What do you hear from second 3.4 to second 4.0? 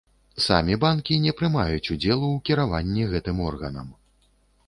органам.